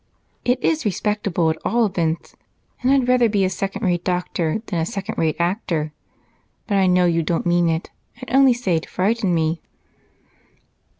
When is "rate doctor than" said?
3.83-4.79